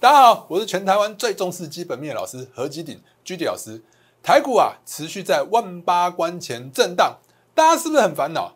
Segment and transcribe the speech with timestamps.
[0.00, 3.82] 大家好，我是全台湾最重视基本面的老师何基鼎居迪老师。
[4.22, 7.18] 台股啊，持续在万八关前震荡，
[7.54, 8.54] 大家是不是很烦恼？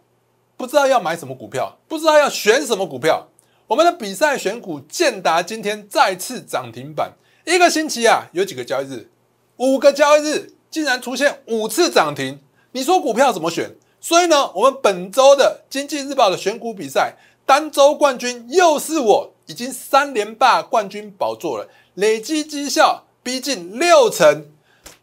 [0.57, 3.29] 不知道要买什么股票，不知道要选什么股票。
[3.67, 7.13] 我们的比赛选股建达今天再次涨停板，
[7.45, 9.11] 一个星期啊有几个交易日？
[9.59, 12.41] 五个交易日竟然出现五次涨停，
[12.73, 13.77] 你说股票怎么选？
[14.01, 24.47] 所以呢，我们本周的经济日报的选股比赛单周冠军又是我，已经三连霸冠军宝座了，累积绩效逼近六成。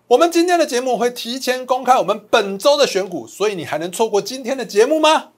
[0.07, 5.29] 我们今天的节目会提前公开我们本周的选股，所以你还能错过今天的节目吗？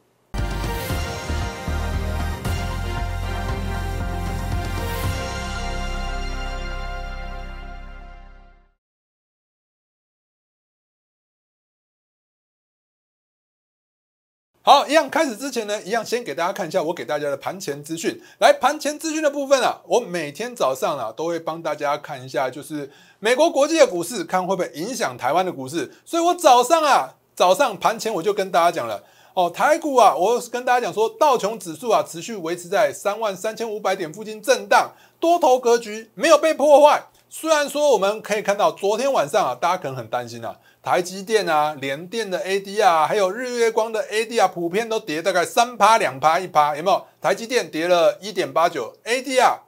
[14.66, 18.18] 好，一样开始之前呢，一样先给大家看一下我给大家的盘前资讯。
[18.40, 25.92] 来，盘前资讯的部分啊，我每天早上啊都会帮大家看一下，就是美国国际的股市，看会不会影响台湾的股市。
[26.06, 37.04] 所以我早上啊，早上盘前我就跟大家讲了，哦，台股啊，我跟大家讲说，道琼指数啊持续维持在三万三千五百点附近震荡，多头格局没有被破坏。
[37.36, 40.56] 虽然说我们可以看到昨天晚上啊，大家可能很担心啊。
[40.84, 47.08] 台积电啊，联电的 AD 啊，还有日月光的 AD 啊，普遍都跌大概三趴、两趴、一趴，有没有？
[47.20, 49.64] 台积电跌了一点八九，AD 啊，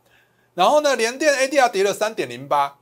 [0.54, 2.78] 然后呢，联电 AD 啊跌了三点零八，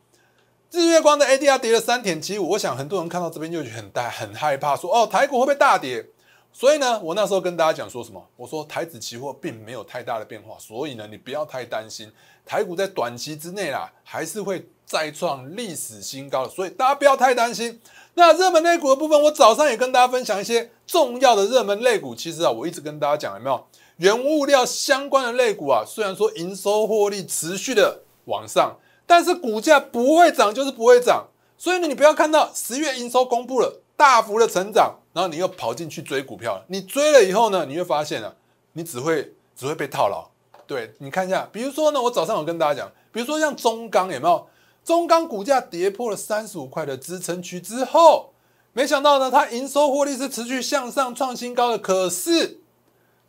[0.71, 2.49] 日月光的 AD 啊跌了三点七五。
[2.49, 6.05] 我想很多人看到这边就很大很害怕，说哦，台股会不会大跌？
[6.51, 8.21] 所以呢，我那时候跟大家讲说什么？
[8.35, 12.11] 我说台子期货并没有太大的变化，所以呢，你不要太担心，
[12.45, 17.81] 台股在短期之内啦，还是会再创历史新高，所以大家不要太担心。
[18.16, 22.13] 那热门类股的部分，我早上也跟大家分享一些重要的热门类股。
[22.13, 23.66] 其实啊，我一直跟大家讲，有没有
[23.97, 25.83] 原物料相关的类股啊？
[25.88, 31.28] 虽然说营收获利持续的往上，但是股价不会涨，就是不会涨。
[31.57, 38.35] 所以呢，你不要看到十月营收公布了大幅的成长，然后你又跑进去追股票，你追了以后呢，你会发现啊，
[38.73, 40.29] 你只会只会被套牢。
[40.68, 44.47] 对你看一下，比如说呢，我早上有跟大家讲，比如说像中钢有没有？
[44.84, 48.34] 中钢股价跌破了三十五块的支撑区之后，
[48.73, 52.59] 没想到呢，它营收获利是持续向上创新高的，可是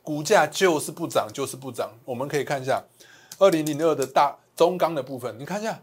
[0.02, 1.92] 股价就是不涨，就是不涨。
[2.06, 2.82] 我们可以看一下
[3.38, 5.80] 二零零二的大中钢的部分，你看一下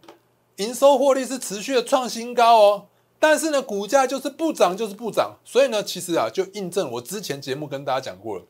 [0.57, 5.38] 营收获利是持续的创新高哦，但是呢，股价就是不涨，就是不涨。
[5.45, 8.44] 所以呢，其实啊，就印证我之前节目跟大家讲过了，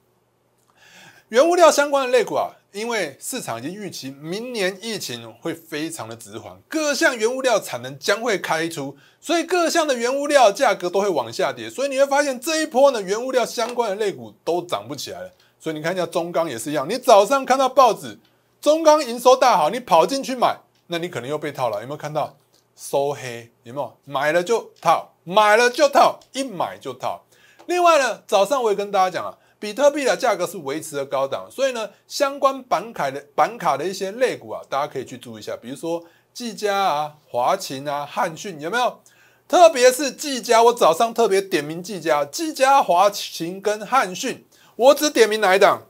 [1.29, 2.53] 原物料相关的类股啊。
[2.71, 15.29] 因为市场已经预期明年疫情会非常的直缓，各项原物料产能将会开出，所以各项的原物料价格都会往下跌，所以你会发现这一波呢，原物料相关的类股都涨不起来了。
[15.59, 18.17] 所以你看一下中钢也是一样，你早上看到报纸
[18.61, 21.81] 中钢营收大好，你跑进去买，那你可能又被套了。
[21.81, 22.37] 有没有看到
[22.77, 23.51] 收黑？
[23.63, 27.21] 有没有买了就套，买了就套，一买就套。
[27.65, 29.37] 另外呢，早上我也跟大家讲了。
[29.61, 38.99] 比特币的价格是维持的高档，所以呢，相关板卡的板卡的一些类股啊，大家可以去注意一下，比如说技嘉啊、华勤啊、汉讯有没有？
[39.47, 44.44] 特别是技嘉，我早上特别点名技嘉、技嘉、华勤跟汉讯，
[44.75, 45.83] 我只点名哪一档？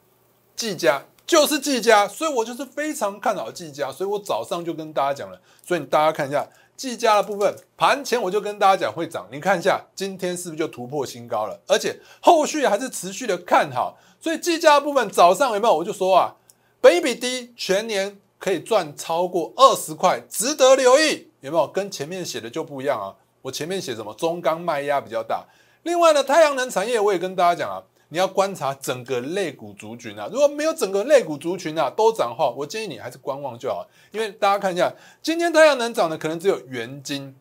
[0.54, 6.46] 技嘉就是技嘉，所以我就是非常看好技嘉，所以我早上就跟大家讲了，所以大家看一下。
[6.82, 11.62] 技嘉的部分，盘前我就跟大家讲会涨，你看一下今天是不是就突破新高了？
[11.68, 15.78] 而且后续还是持续的看好，所以技嘉部分早上有没有？
[15.78, 16.34] 我就说啊，
[16.82, 21.68] 本一比低，全年可以赚超过二十块，值得留意，有没有？
[21.68, 24.12] 跟前面写的就不一样啊，我前面写什么？
[24.16, 25.46] 中钢卖压比较大。
[25.84, 27.84] 另外呢，太阳能产业我也跟大家讲啊。
[28.14, 33.88] 你要观察整个肋骨族群啊，如果没有整个肋骨族群啊都涨的话，我建议你还是观望就好。
[34.12, 37.34] 因为大家看一下，今天太阳能涨的可能只有元金，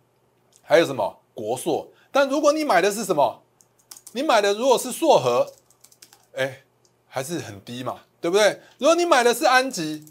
[0.63, 1.89] 还有什么国硕。
[2.13, 3.43] 但如果你买的是什么，
[4.13, 5.53] 你买的如果是硕和，
[6.37, 6.63] 哎，
[7.09, 8.61] 还是很低嘛，对不对？
[8.79, 10.07] 如果你买的是安吉，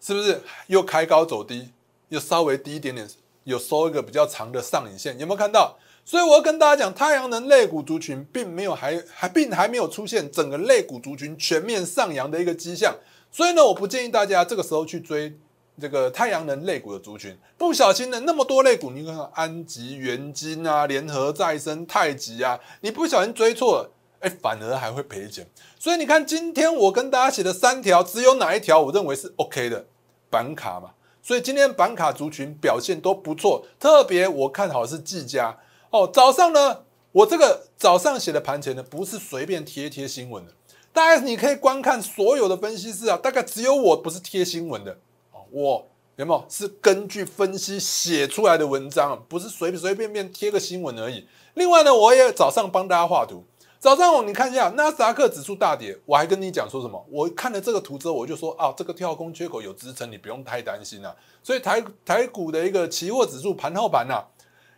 [0.00, 1.68] 是不是又开高走低，
[2.08, 3.06] 又稍微低一点点，
[3.44, 5.76] 有收一个比较长的上影线，有没有看到？
[6.06, 12.94] 所以我要跟大家讲，太阳能类股族群并没有还还并还没有出现整个类股族群全面上扬的一个迹象，
[13.32, 15.34] 所以呢，我不建议大家这个时候去追
[15.80, 17.34] 这个太阳能类股的族群。
[17.56, 23.90] 不小心的那么多类股，你看安吉、元金啊、联合再生、太极啊，你不小心追错了，
[24.20, 25.46] 哎，反而还会赔钱。
[25.78, 29.86] 所以你看，今天我跟大家写的三条，只有哪一条我认为是 OK 的
[30.28, 30.90] 板卡嘛？
[31.22, 35.56] 所以今天板卡族群表现都不错，特别我看好是技嘉。
[35.94, 36.80] 哦，早上呢，
[37.12, 40.50] 我这个早上写的盘前呢，不是随便贴贴新闻的。
[40.92, 44.98] 大概你可以观看所有的分析师啊，大概只有我不是贴新闻的。
[45.30, 45.86] 哦，我
[46.16, 46.44] 有没有？
[46.48, 51.28] 是根据分析写出来的文章，不是随随便便贴个新闻而已。
[51.54, 53.44] 另外呢，我也早上帮大家画图。
[53.78, 57.06] 早上我，你看一下纳斯达克指数大跌，我还跟你讲说什么？
[57.08, 61.14] 我看了这个图之后，我就说啊，这个跳空缺口有支撑，你不用太担心啊。
[61.40, 64.24] 所以台台股的一个期货指数盘后盘呐，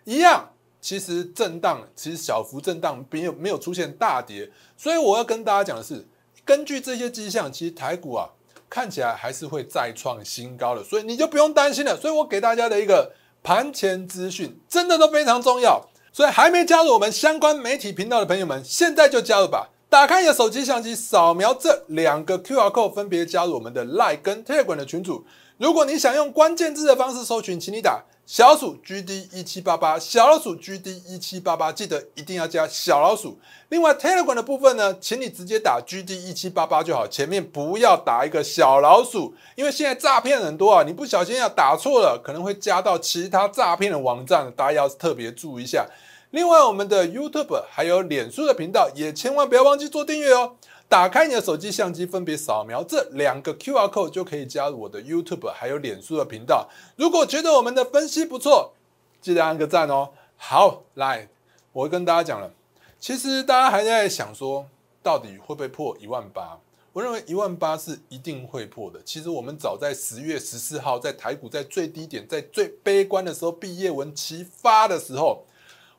[0.05, 0.51] 一样，
[0.87, 4.49] 其实震荡，其实小幅震荡，没有没有出现大跌。
[4.77, 6.07] 所以我要跟大家讲的是，
[6.45, 8.29] 根据这些迹象，其实台股啊
[8.71, 11.97] 看起来还是会再创新高的，所以你就不用担心了。
[11.97, 13.11] 所以我给大家的一个
[13.43, 15.85] 盘前资讯，真的都非常重要。
[16.13, 19.71] 所以还没加入我们相关媒体频道的朋友们，现在就加入吧！
[19.89, 25.25] 打开你的手机相机，扫描这两个 QR code，分别加入我们的 Line 跟 Telegram 的群组。
[25.59, 33.39] 如果你想用关键字的方式搜寻，请你打小鼠 GD 一七八八，小老鼠 GD 一七八八，记得一定要加小老鼠。
[33.69, 45.87] 另外 Telegram 的部分呢，请你直接打 GD 一七八八就好，前面不要打一个小老鼠，因为现在诈骗很多啊，你不小心要打错了，可能会加到其他诈骗的网站，大家要特别注意一下。
[46.33, 50.57] 另外，我们的 YouTube 还有脸书的频道，也千万不要忘记做订阅哦。
[50.89, 56.69] 打开你的手机相机，分别扫描这两个 QR code，就可以加入我的 YouTube 还有脸书的频道。
[56.97, 58.73] 如果觉得我们的分析不错，
[59.21, 60.11] 记得按个赞哦。
[60.37, 61.29] 好，来，
[61.73, 62.53] 我跟大家讲了。
[63.01, 64.67] 其实大家还在想说，
[65.03, 66.59] 到底会不会破一万八？
[66.93, 69.03] 我认为一万八是一定会破的。
[69.05, 75.45] 其实我们早在十月十四号，在台股在最低点、在最悲观的时候，毕业文齐发的时候。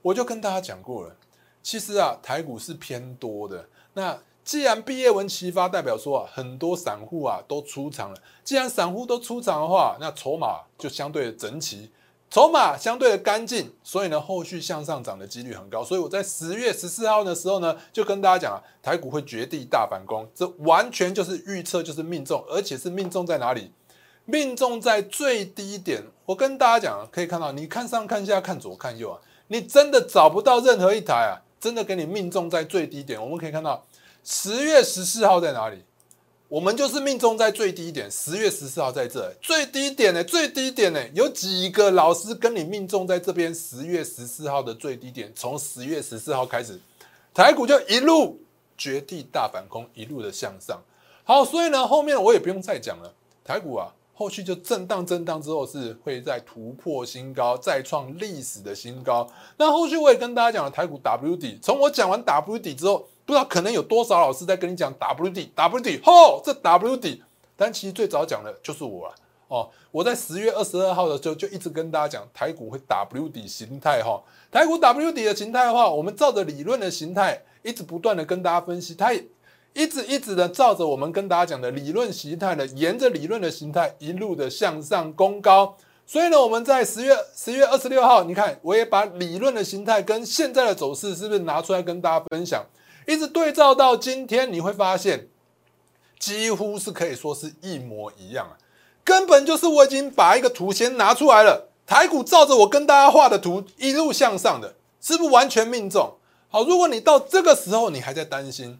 [0.02, 1.16] 我就跟大家讲过了，
[1.62, 3.68] 其实啊，台股是偏多的。
[3.94, 8.18] 那既然毕业文齐发，代表说啊，很多散户啊都出场了。
[8.46, 11.92] 既然散户都出场的话，那筹码就相对的整齐，
[12.32, 15.84] 筹码相对的干净，所以呢，后续向上涨的几率很高。
[15.84, 23.74] 所以我在十月十四号的时候呢，就跟大家讲啊，台股会绝地大反攻，这完全就是预测，就是命中，而且是命中在哪里？
[24.24, 26.02] 命中在最低点。
[26.26, 29.20] 我跟大家讲，可以看到，你看上看下看左看右啊。
[29.50, 31.44] 你真的找不到任何一台啊！
[31.60, 33.22] 真的给你命中在最低点。
[33.22, 33.84] 我们可以看到
[34.30, 35.82] 十月十四号在哪里？
[36.50, 38.12] 我们就是命中在最低点。
[38.12, 40.22] 十月十四号在这最低点呢？
[40.22, 41.02] 最低点呢？
[41.14, 43.56] 有几个老师跟你命中在这边？
[43.56, 46.78] 十月十四号的最低点，从十月十四号开始，
[47.34, 48.38] 台股就一路
[48.78, 50.78] 绝地大反攻，一路的向上。
[51.24, 53.14] 好，所以呢，后面我也不用再讲了。
[53.46, 53.94] 台股啊。
[54.14, 59.30] 后续就震荡震荡之后是会再突破新高，再创历史的新高。
[59.58, 67.22] 那后续我也跟大家讲了台股 W 底，从我讲完 W 底之后，不知道可能有多少老师在跟你讲 W 底 W 底，吼，这 W 底，
[67.58, 69.16] 但其实最早讲的就是我了
[69.50, 69.70] 哦。
[69.92, 79.24] 我在十月二十二号的时候就一直跟大家讲台股会 W 底形态哈，台股 W 底的形态的话，我们照着理论的形态一直不断的跟大家分析，它也。
[79.74, 85.78] 一直一直的照着我们跟大家讲的理论形态呢，沿着理论的形态一路的向上攻高。
[86.04, 92.66] 所以呢，我们在十月十月二十六号，你看我也把理论的形态跟现在的走势是不是拿出来跟大家分享？
[93.08, 95.30] 一直对照到今天，你会发现
[96.20, 98.60] 几乎是可以说是一模一样啊，
[99.04, 106.18] 根本就是我已经把一个图先拿出来了，台股照着我跟大家画的图一路向上的，是不完全命中？
[106.50, 108.80] 好，如果你到这个时候你还在担心。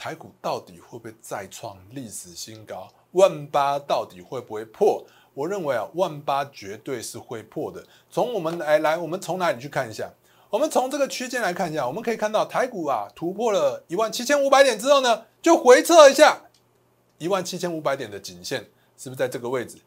[0.00, 2.88] 台股到底会不会再创历史新高？
[3.14, 5.04] 万八到底会不会破？
[5.34, 7.84] 我认为啊，万八绝对是会破的。
[8.08, 10.08] 从我们来来，我们从哪里去看一下？
[10.50, 16.42] 我们从这个区间来看一下，我们可以看到台股啊突破了一万七千五百点之后呢，就回撤一下
[17.18, 18.60] 一万七千五百点的颈线，
[18.96, 19.78] 是不是在这个位置？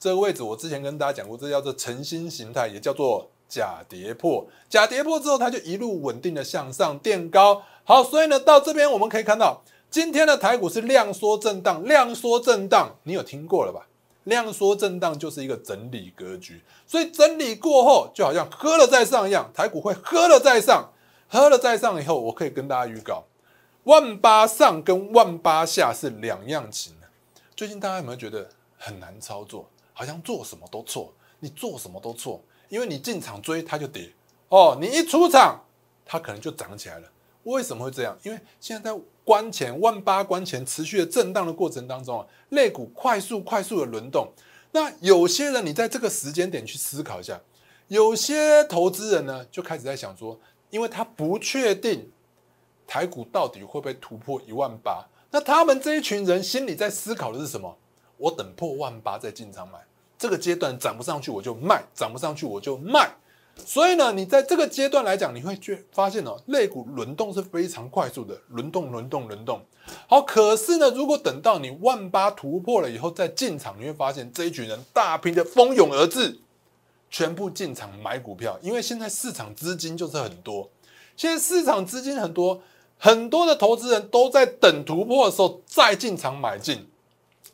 [0.00, 4.46] 这个位置我之前跟大家讲过，这叫做晨星形态，也叫做假跌破。
[4.68, 7.62] 假跌破之后，它就一路稳定的向上垫高。
[7.84, 13.87] 好，所以呢，到这边我们可以看到，今天的台股是量缩震荡，量缩震荡，你有听过了吧？
[14.28, 20.92] 量缩震荡就是一个整理格局，所以整理过后，就好像喝了再上一样，台股会喝了再上，
[21.28, 23.24] 喝了再上以后，我可以跟大家预告，
[23.84, 26.94] 万八上跟万八下是两样情。
[27.56, 29.68] 最近大家有没有觉得很难操作？
[29.92, 34.12] 好像做什么都错，你做什么都错，因为你进场追它就跌，
[34.48, 35.64] 哦，你一出场，
[36.04, 37.08] 它可能就涨起来了。
[37.42, 38.16] 为什么会这样？
[38.22, 44.26] 因为现在在关前万八关前持续的震荡的过程当中啊，类股快速快速的轮动。
[44.72, 47.38] 那有些人你在这个时间点去思考一下，
[47.88, 52.10] 有些投资人呢就开始在想说，因为他不确定
[52.86, 57.76] 台股到底会不会突破一万八，那他们这一群人心里在思考的是什么？
[58.16, 59.78] 我等破万八再进场买，
[60.16, 63.14] 这个阶段涨不上去我就卖，涨不上去我就卖。
[63.66, 69.60] 所以呢，你在这个阶段来讲，你会觉发现哦，类股轮动是非常快速的，轮动、轮动、轮动。
[70.06, 76.40] 好，可是呢，如果等到你万八突破了以后再进场，你会发现这一群人大批的蜂拥而至，
[77.10, 80.70] 全部进场买股票，因为现在市场资金就是很多，
[81.16, 82.62] 现在市场资金很多，
[82.98, 86.88] 很多的投资人都在等突破的时候再进场买进。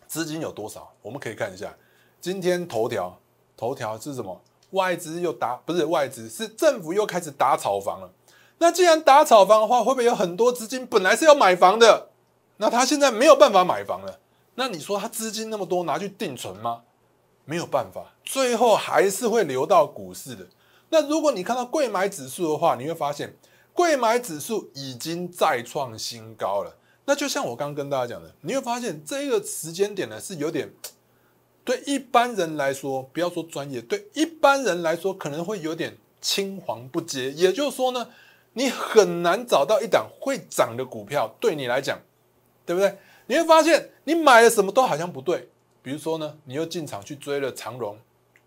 [0.06, 0.92] 资金有多少？
[1.02, 1.76] 我们可以看一下，
[2.20, 3.18] 今天头条，
[3.56, 4.40] 头条是什么？
[4.74, 8.10] 外资又打，不是外资，是政府又开始打炒房了。
[8.58, 12.10] 那既然打炒房的话，会不会有很多资金本来是要买房的？
[12.58, 14.20] 那他现在没有办法买房了。
[14.54, 16.82] 那你说他资金那么多，拿去定存吗？
[17.44, 20.46] 没有办法，最后还是会流到股市的。
[20.90, 23.36] 那如果你看到贵买指数的话，你会发现
[23.72, 26.76] 贵买指数已经再创新高了。
[27.04, 30.68] 那就像我刚刚跟大家讲的，你会发现这个时间点呢是有点。
[31.64, 37.30] 对一般人来说，不要说专业，对一般人来说可能会有点青黄不接。
[37.32, 38.10] 也就是说呢，
[38.52, 41.98] 你很难找到一档会涨的股票，对你来讲，
[42.66, 42.98] 对不对？
[43.26, 45.48] 你会发现你买了什么都好像不对。
[45.82, 47.98] 比如说呢，你又进场去追了长荣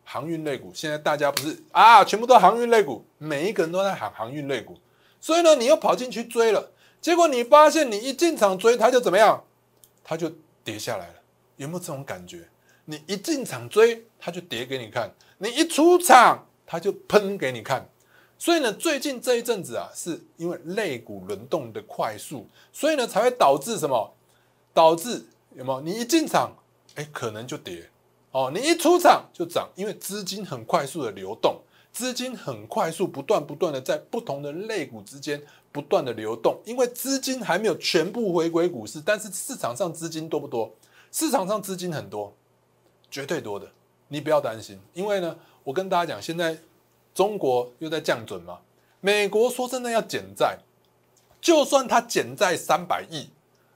[0.03, 4.77] 航运类股，现在大家不是啊，全部都航运类股，每一个人都在喊航运类股，
[5.19, 6.71] 所以呢，你又跑进去追了，
[7.01, 9.43] 结果你发现你一进场追，它就怎么样？
[10.03, 10.31] 它就
[10.63, 11.13] 跌下来了，
[11.57, 12.47] 有没有这种感觉？
[12.89, 17.85] 你一进场追，它就跌给你看；你一出场，它就喷给你看。
[18.39, 24.13] 所以呢，最近这一阵子啊，是因为类股轮动的快速，所以呢才会导致什么？
[24.73, 25.81] 导致有没有？
[25.81, 26.55] 你一进场，
[26.95, 27.89] 哎，可能就跌
[28.31, 31.59] 哦；你一出场就涨，因为资金很快速的流动，
[31.91, 36.57] 资金很快速，不断不断的在不同的类股之间不断的流动。
[36.63, 40.73] 因为资金还没有全部回归股市，但是市场上资金多不多？
[41.11, 42.33] 市场上资金很多。
[43.09, 43.67] 绝对多的，
[44.09, 46.57] 你不要担心，因为呢，我跟大家讲，现在
[47.13, 48.59] 中国又在降准嘛，
[48.99, 50.57] 美国说真的要减债，
[51.41, 53.29] 就算他减债三百亿，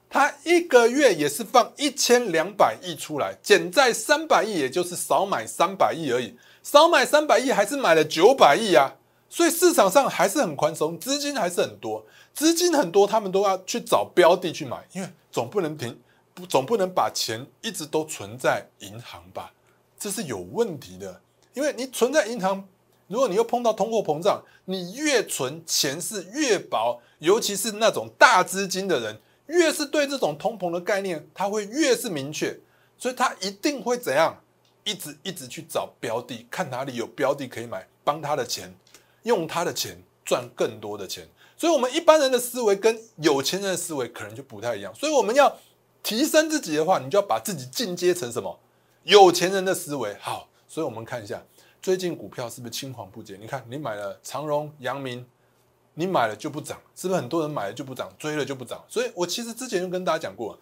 [0.08, 8.94] 他一个月也是放一千两百亿出来，减债三百亿，也就是少买三百亿而已，少买三百亿还是买了九百亿啊，
[9.28, 15.98] 所以市场上还是很宽松，资金还是很多，资金很多，他们都要去找标的去买，因为总不能停。
[16.34, 19.52] 不总不能把钱一直都存在银行吧？
[19.98, 21.20] 这是有问题的，
[21.54, 22.66] 因为你存在银行，
[23.06, 32.58] 如果你又碰到通货膨胀，你越存钱是越薄，尤其是那种大资金的人，越是对这种通膨的概念，他会越是明确，
[32.98, 34.42] 所以他一定会怎样，
[34.84, 38.74] 一直一直去找标的，看哪里有标的可以买，帮他的钱，
[39.24, 41.28] 用他的钱赚更多的钱。
[41.56, 45.56] 所以，我们一般人的思维跟有钱人的思维可能就不太一样，所以我们要。
[46.02, 48.58] 提升自己的话，你就要把自己进阶成什么
[49.04, 50.16] 有钱人的思维。
[50.20, 51.40] 好，所以我们看一下
[51.80, 53.36] 最近股票是不是青黄不接？
[53.40, 55.24] 你看，你买了长荣、阳明，
[55.94, 58.84] 你买了就不涨，是不是很多人买了就不涨，追了就不涨？
[58.88, 60.58] 所以我其实之前就跟大家讲过，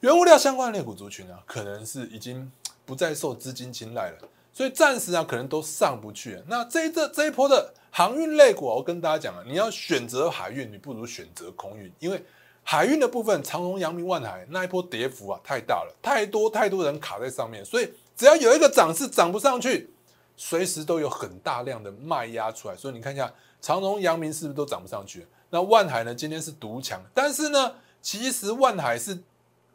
[0.00, 2.50] 原物料相关的类股族群啊，可能是已经
[2.86, 6.42] 不再受资金青睐了，所以暂时啊，可能都上不去。
[6.48, 12.24] 那这一这这一波的航运类股，我跟大家讲啊，你要选择海运，你不如选择空运，因为。
[12.66, 19.90] 海运的部分，长荣、阳明、万海那一波跌幅啊，太大了，太多太多人卡在上面，所以只要有一个涨势涨不上去，
[20.34, 22.74] 随时都有很大量的卖压出来。
[22.74, 23.30] 所以你看一下
[23.60, 25.26] 长荣、阳明是不是都涨不上去？
[25.50, 26.14] 那万海呢？
[26.14, 29.18] 今天是独强，但是呢，其实万海是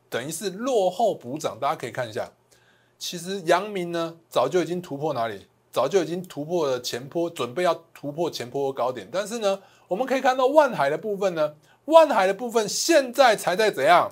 [0.10, 1.60] 等于是落后补涨。
[1.62, 2.32] 大家可以看一下，
[2.98, 5.46] 其实阳明呢，早就已经突破哪里？
[5.72, 9.08] 早就已经突破了前坡，准备要突破前坡的高点。
[9.12, 11.54] 但是呢，我们可以看到万海的部分呢。
[11.86, 14.12] 万海的部分现在才在怎样，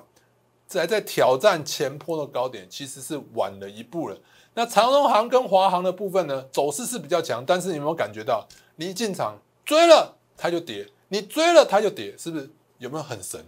[0.66, 4.16] 才在挑战前坡的高点，其实是晚了一步了。
[4.54, 8.46] 那长荣航跟华航的部分呢，走势是比较强，但是你有没有感觉到，
[8.76, 12.50] 你一进场追了它就跌，你追了它就跌，是不是？
[12.78, 13.40] 有没有很神？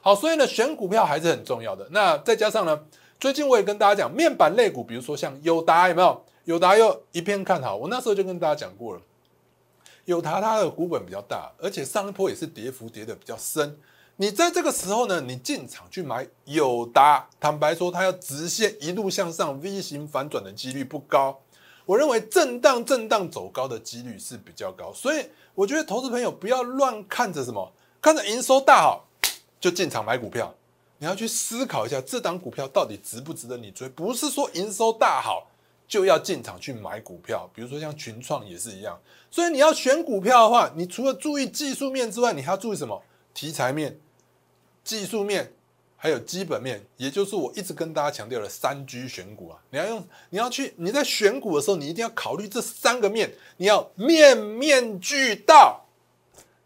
[0.00, 1.86] 好，所以呢，选股票还是很重要的。
[1.90, 2.80] 那再加上呢，
[3.18, 6.24] 最近我也跟大家讲，面板类股，比如说像友达，有没有？
[6.44, 9.00] 友达又一片看好，我那时候就跟大家讲过了。
[10.06, 13.78] 有它，它的股本比较大，而且上一波也是跌幅跌的比较深。
[14.16, 21.38] 你在这个时候呢，你进场去买友达，坦白说，它要直线一路向上 V 型反转的几率不高。
[21.84, 29.06] 我认为震荡震荡走高的几率是比较高，所以我觉得投资朋友不要乱看着什么，看着营收大好
[29.60, 30.54] 就进场买股票。
[30.98, 33.88] 你要去思考一下，这档股票到底值不值得你追？
[33.88, 35.46] 不是说营收大好。
[35.88, 39.00] 就要进场去买股票，比如说像群创也是一样。
[39.30, 43.02] 所以你要选股票的话，你除了注意技术面之外，你还要注意什么？
[43.34, 44.00] 题材面、
[44.82, 45.52] 技术面，
[45.96, 49.58] 还有基本面，也就是我一直跟大家强调的三居选股啊。
[49.70, 55.84] 你要用，你要去你在选股的时候，你一定要考虑这三个面，你要面面俱到，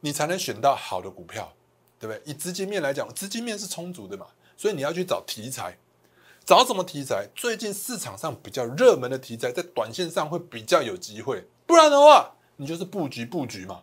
[0.01, 1.53] 你才能选到好的股票，
[1.99, 2.23] 对不对？
[2.25, 5.77] 以资金面来讲，资金面是充足的嘛，所以你要去找题材，
[6.45, 7.29] 找什么题材？
[7.35, 13.83] 最近市场上比较热门的题材，在短线上会比较有机会，不然的话，你就是布局布局嘛，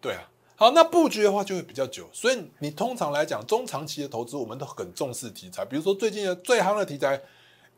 [0.00, 0.30] 对啊。
[0.56, 5.64] 好，那布局的话就会比较久，所以你通常来讲，中长期的投资我们都很重视题材。
[5.64, 7.20] 比如说最近的最夯的题材，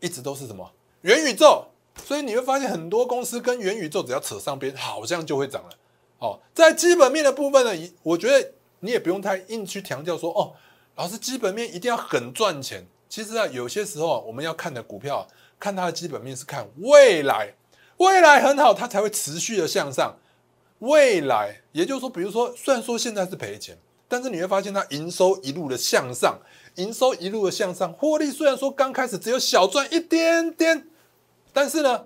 [0.00, 1.64] 一直都是什么元宇宙，
[2.04, 5.70] 所以你会发现很多公司跟元宇宙只要扯上边，好像就会涨了。
[6.18, 10.52] 好，在基本面的部分呢，我觉得你也不用太硬去强调说，哦，
[10.96, 12.86] 老师基本面一定要很赚钱。
[13.08, 15.26] 其实啊，有些时候我们要看的股票，
[15.58, 17.54] 看它的基本面是看未来，
[17.98, 20.16] 未来很好，它才会持续的向上。
[20.80, 26.38] 未来，也就是说，比如说，虽然说现在是赔钱，但是你会发现它营收一路的向上，
[26.74, 30.86] 营收一路的向上，获利虽然说刚开始只有小赚一点点，
[31.52, 32.04] 但是呢，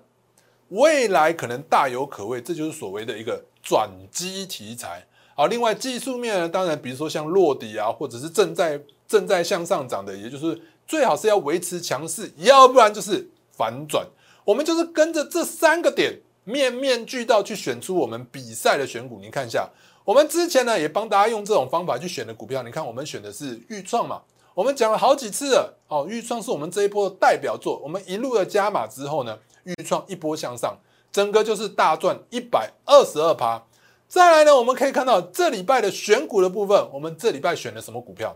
[0.69, 5.05] 未来可能大有可为，这就是所谓的一个转机题材。
[5.35, 10.57] 好，另外技术面呢，当然比如说像落底啊，或者是正在正在向上涨的，也就是
[10.91, 14.05] 最好是要维持强势，要不然就是反转。
[14.43, 16.19] 我们就是跟着这三个点。
[16.43, 19.69] 面面俱到去选出我们比赛的选股，你看一下，
[20.03, 24.21] 我们之前呢也帮大家用这种方法去选的股票，你看我们选的是豫创嘛，
[24.55, 30.75] 我们讲了好几次了，哦，豫创是我们这一波的代表作，我们一路的加码之后呢，豫创一波向上，
[31.11, 33.63] 整个就是大赚一百二十二趴。
[34.07, 38.35] 再来呢，我们可以看到这礼拜的选股的部分，我们这礼拜选了什么股票？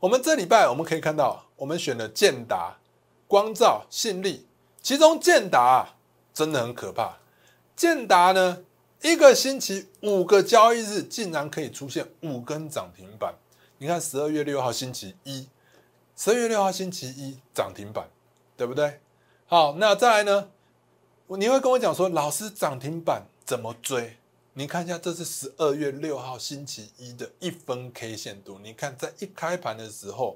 [0.00, 2.78] 我们这礼拜我们可以看到，我们选了建达、
[3.26, 4.46] 光照、信利，
[4.80, 5.94] 其中建达。
[6.36, 7.16] 真的很可怕，
[7.74, 8.62] 建达呢，
[9.00, 13.34] 一个星期五个交易日竟然可以出现五根涨停板。
[13.78, 15.48] 你看十二月六号星期一，
[16.14, 18.10] 十二月六号星期一涨停板，
[18.54, 19.00] 对不对？
[19.46, 20.50] 好，那再来呢？
[21.28, 24.18] 你会跟我讲说，老师涨停板怎么追？
[24.58, 28.58] 你看一下，这是十二月六号星期一的一分 K 线图。
[28.62, 30.34] 你看，在一开盘的时候，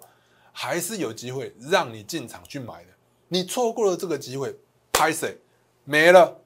[0.53, 2.91] 还是有机会让你进场去买的。
[3.29, 4.55] 你错过了这个机会，
[4.93, 5.39] 拍谁？
[5.85, 6.37] 没了，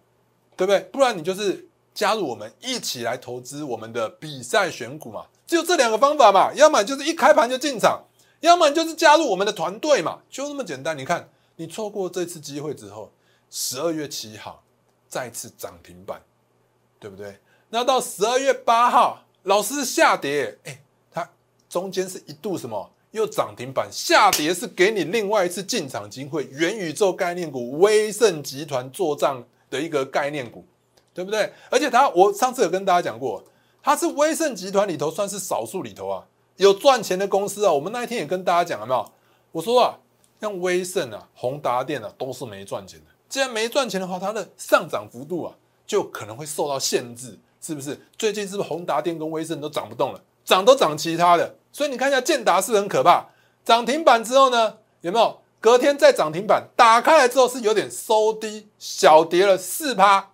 [0.56, 0.82] 对不对？
[0.92, 6.54] 不然你就是加入我们一起来投资我们的比赛选股嘛，只有这两个方法嘛。
[6.54, 8.04] 要么就是一开盘就进场，
[8.38, 10.96] 要么就是加入我们的团队嘛，就那么简单。
[10.96, 13.10] 你看，你错过这次机会之后，
[13.50, 14.62] 十二月七号
[15.08, 16.22] 再次涨停板，
[17.00, 17.40] 对不对？
[17.74, 21.28] 那到十二月八号，老师下跌，哎，它
[21.68, 22.88] 中间是一度什么？
[23.10, 30.64] 又涨停板下跌是给你另外一次进场机会，元宇宙概念股威盛集团做账的一个概念股，
[31.12, 31.52] 对不对？
[31.68, 33.42] 而且它，我上次有跟大家讲过，
[33.82, 37.72] 它是威盛集团里头算是少数里头啊有赚钱的公司啊。
[37.72, 39.12] 我们那一天也跟大家讲了没有？
[39.50, 39.98] 我说啊，
[40.40, 43.06] 像威盛啊、宏达电啊都是没赚钱的。
[43.28, 47.98] 既然没赚钱的话，它的上涨幅度啊就可能会受到限制，是不是？
[48.18, 50.20] 最近是不是宏达电跟威盛都涨不动了？
[50.44, 51.57] 涨都涨其他的。
[51.72, 53.24] 所以你看一下建达是很可怕，
[53.64, 56.68] 涨停板之后呢，有没有隔天再涨停板？
[56.77, 60.33] 打开来之后是有点收低，小跌了四趴，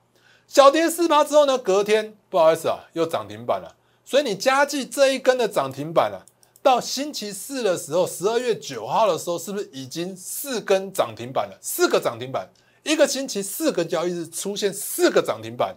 [0.49, 3.77] 小跌四趴之后呢，隔天不好意思啊，又涨停板了。
[4.05, 6.27] 所以你加计这一根的涨停板了，
[6.61, 11.57] 到星期四的时候，十二月九号的时候，是不是已经四根涨停板了？
[11.63, 12.49] 四个涨停板，
[12.83, 15.77] 一个星期四个交易日出现四个涨停板，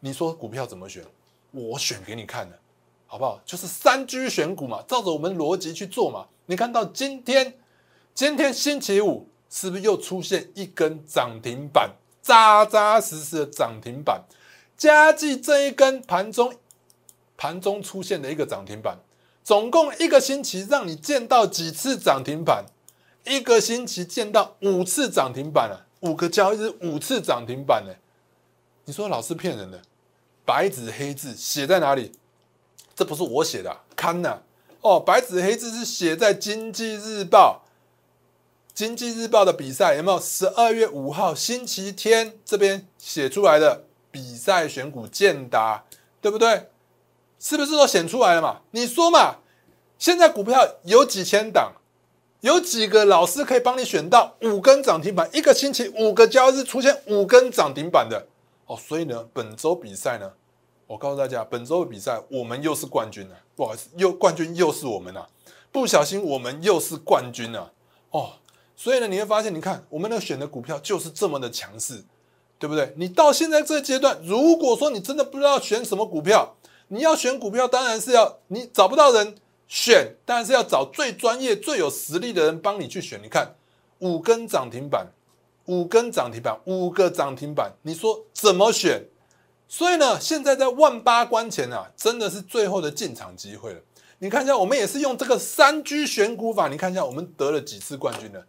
[0.00, 1.04] 你说股票怎么选？
[1.52, 2.58] 我选给你看的。
[3.06, 3.40] 好不好？
[3.44, 6.28] 就是三居选股嘛，照着我们逻辑去做嘛。
[6.46, 7.58] 你看到今天，
[8.14, 11.90] 今天星期五是不是又出现一根涨停板，
[12.22, 14.22] 扎扎实实的涨停板？
[14.76, 16.54] 佳绩这一根盘中
[17.36, 18.96] 盘中出现的一个涨停板，
[19.42, 22.64] 总共一个星期让你见到几次涨停板？
[23.24, 27.92] 一个星期见到五次涨停板了，五个交易日五次涨停板呢？
[28.84, 29.82] 你说老师骗人的？
[30.50, 32.10] 白纸黑字写在哪里？
[32.96, 34.40] 这不是我写的，看呐，
[34.80, 37.62] 哦，白纸黑字是写在《经济日报》，
[38.74, 40.18] 《经济日报》的比赛有没有？
[40.18, 45.84] 十二月五号星期天这边写出来的比赛选股建达，
[46.20, 46.68] 对不对？
[47.38, 48.62] 是不是都显出来了嘛？
[48.72, 49.36] 你说嘛？
[50.00, 51.74] 现在股票有几千档，
[52.40, 58.26] 有几个老师可以帮你选到五根涨停板，一个星期五个交易日出现五根涨停板的
[58.66, 58.76] 哦。
[58.76, 60.32] 所以呢，本周比赛呢？
[60.90, 63.36] 我告诉大家，本周的比赛我们又是冠军了。
[63.54, 65.28] 不好意思，又冠军又是我们啊！
[65.70, 67.72] 不小心我们又是冠军了
[68.10, 68.32] 哦。
[68.74, 72.02] 所以呢，你会发现，你看我们的选的股票就是这么的强势，
[72.58, 72.92] 对不对？
[72.96, 76.56] 你到现在这个阶段，如果说你真的不知道选什么股票，
[76.88, 79.36] 你要选股票，当然是要你找不到人
[79.68, 83.20] 选当然是要找最专业、最有实力的人帮你去选。
[83.22, 83.54] 你看
[84.00, 85.06] 五根涨停板，
[85.66, 89.04] 五根涨停板，五个涨停板，你说怎么选？
[89.72, 93.80] 所以呢，现在在万八关前啊，真的是最后的进场机会了。
[94.18, 96.66] 你看一下，我们也是用这个三居选股法。
[96.66, 98.42] 你看一下，我们得了几次冠军呢？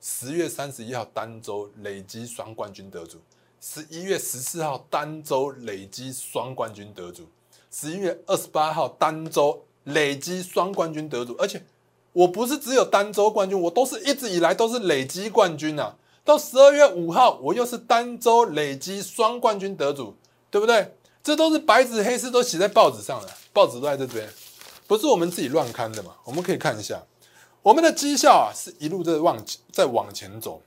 [0.00, 3.18] 十月三十一号单周累积双冠军得主，
[3.60, 7.28] 十一月十四号单周累积双冠军得主，
[7.70, 11.36] 十一月二十八号单周累积双冠军得主。
[11.38, 11.64] 而且
[12.12, 15.94] 我不是只有单周冠军，我都是一直以来都是累积冠军啊。
[16.24, 20.16] 到十二月五号，我又是单周累积双冠军得主，
[20.54, 20.94] 对不对？
[21.20, 24.32] 这都是白纸黑字都写在报纸上的，报纸都在这边。
[24.86, 26.14] 不是我们自己乱看的嘛？
[26.22, 27.02] 我们可以看一下，
[27.60, 30.62] 我们的绩效啊，是一路在往在往前走。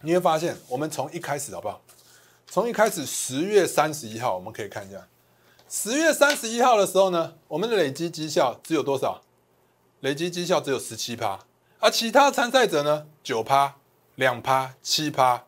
[0.00, 1.82] 你会发现，我们从一开始好不好？
[2.46, 5.06] 从一开始十月三十一号，我们可以看一下，
[5.68, 9.20] 十月三十一号的时候呢，我们的累积绩效只有多少？
[10.00, 11.40] 累积绩效只有十七趴，
[11.78, 13.76] 而其他参赛者呢，九趴、
[14.14, 15.44] 两趴、七趴。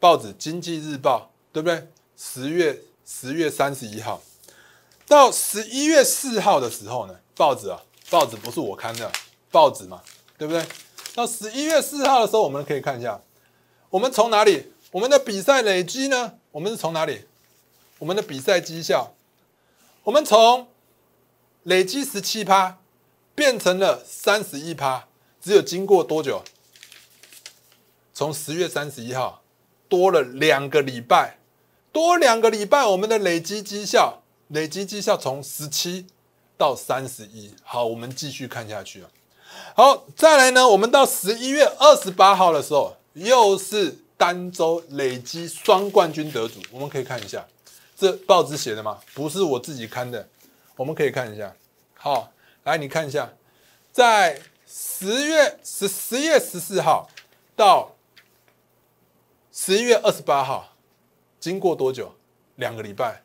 [0.00, 1.86] 报纸《经济日报》对不对？
[2.16, 4.22] 十月十月三十一号。
[5.06, 9.10] 到十一月四号的时候呢，报纸啊，报纸不是我看的，
[9.50, 10.02] 报纸嘛，
[10.36, 10.62] 对不对？
[11.14, 13.18] 到十一月四号的时候，我们可以看一下，
[13.88, 14.72] 我们从哪里？
[14.90, 16.34] 我们的比赛累积呢？
[16.50, 17.24] 我们是从哪里？
[17.98, 19.14] 我们的比赛绩效，
[20.04, 20.68] 我们从
[21.62, 22.78] 累积十七趴
[23.34, 25.08] 变成了三十一趴，
[25.40, 26.44] 只有经过多久？
[28.12, 29.42] 从十月三十一号
[29.88, 31.37] 多了两个礼拜，
[31.98, 34.22] 多两个礼拜，我们的累积绩效。
[34.46, 36.06] 累积绩效从十七
[36.56, 39.10] 到三十一，好，我们继续看下去啊。
[39.74, 46.60] 好，再来呢，我们到十一月二十八号的时候，又是单周累积双冠军得主。
[46.70, 47.44] 我们可以看一下，
[47.96, 49.00] 这报纸写的吗？
[49.12, 50.28] 不是我自己看的，
[50.76, 51.52] 我们可以看一下。
[51.94, 52.32] 好，
[52.62, 53.28] 来你看一下，
[53.90, 57.10] 在十月十十月十四号
[57.56, 57.96] 到
[59.52, 60.76] 十一月二十八号，
[61.40, 62.14] 经过多久？
[62.56, 63.22] 两个礼拜。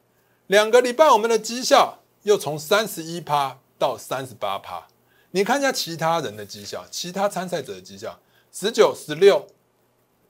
[0.47, 4.87] 两个礼拜，我们的绩效又从三十一趴到三十八趴。
[5.31, 8.19] 你看一下其他人的绩效，其他参赛者的绩效，
[8.51, 9.47] 十九、十六、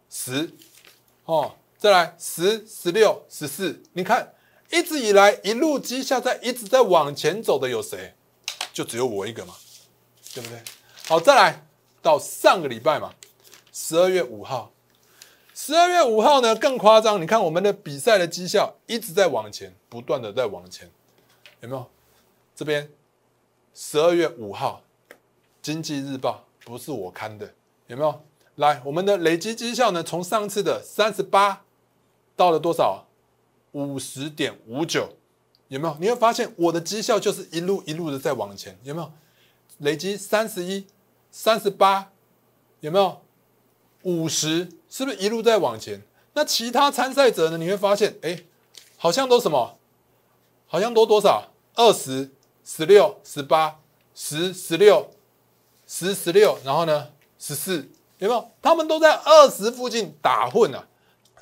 [0.09, 0.51] 十，
[1.25, 3.83] 哦，再来十、十六、十四。
[3.93, 4.33] 你看，
[4.71, 8.13] 一直以来一路绩效在一直在往前走的有谁？
[8.71, 9.55] 就只有我一个嘛，
[10.33, 10.61] 对不对？
[11.07, 11.67] 好，再来
[12.01, 13.13] 到上个礼拜嘛，
[13.71, 14.72] 十二月五号。
[15.53, 20.89] 十二月五号呢更夸张，你看我们的比赛的绩效一直在往前，不断的在往前，
[21.61, 21.85] 有没有？
[22.55, 22.89] 这边
[23.73, 24.81] 十二月五号，
[25.61, 27.53] 《经济日报》不是我刊的，
[27.87, 28.21] 有没有？
[28.55, 31.63] 来，我们的累积绩效呢，从上次的三十八
[32.35, 33.05] 到了多少？
[33.73, 35.09] 五十点五九，
[35.67, 35.97] 有没有？
[35.99, 39.11] 你会发现我的绩效就是一路一路的在往前，有没有？
[39.79, 40.85] 累积三十一、
[41.31, 42.11] 三十八，
[42.81, 43.21] 有没有？
[44.03, 46.03] 五十是不是一路在往前？
[46.33, 47.57] 那其他参赛者呢？
[47.57, 48.43] 你会发现，哎，
[48.95, 49.79] 好像都什么？
[50.67, 51.49] 好像都多少？
[51.73, 52.29] 二十、
[52.63, 53.79] 十六、十八、
[54.13, 55.09] 十、十六、
[55.87, 57.07] 十、十六，然后呢，
[57.39, 58.51] 十四，有没有？
[58.61, 60.87] 他们都在二十附近打混啊，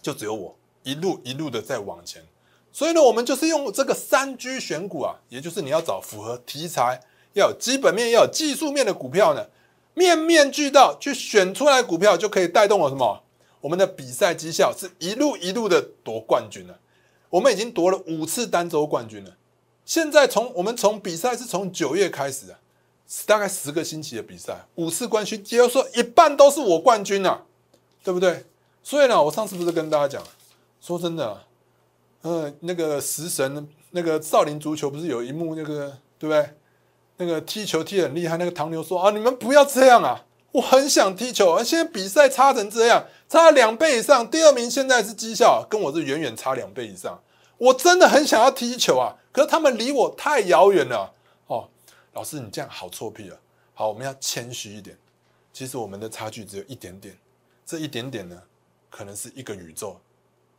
[0.01, 2.25] 就只有我一路一路的在往前。
[2.71, 7.01] 所以呢，我们就是用这个三 G 选股啊，也就是你要找符合题材、
[7.33, 9.45] 要有基本面、要有技术面的股票呢。
[9.93, 13.21] 面面俱到去选出来股票，就可以带动我什么？
[13.61, 16.79] 我们的比赛绩效是一路一路的夺冠军了。
[17.29, 19.37] 我们已经夺了五次单周冠军了。
[19.85, 22.59] 现在从我们从比赛是从九月开始啊，
[23.25, 27.43] 大概十个星期的比赛，五次冠军，也就是说一半都是我冠军啊，
[28.03, 28.45] 对不对？
[28.83, 30.23] 所以呢，我上次不是跟大家讲，
[30.81, 31.41] 说真的，
[32.21, 36.49] 呃，那个食神，那个少林足球不是有一幕那个，对不对？
[37.17, 47.21] 那个踢球踢很厉害，那个唐牛说啊，你们不要这样啊，我很想踢球，而现在比赛差成这样，差两倍以上，第二名现在是绩效，跟我是远远差两倍以上，
[47.57, 51.13] 我真的很想要踢球啊，可是他们离我太遥远了
[51.47, 51.69] 哦。
[52.13, 53.37] 老师，你这样好臭屁啊！
[53.73, 54.97] 好，我们要谦虚一点，
[55.53, 57.17] 其实我们的差距只有一点点，
[57.65, 58.41] 这一点点呢，
[58.89, 59.97] 可能是一个宇宙，